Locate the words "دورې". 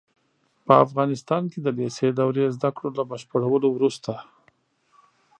2.19-2.45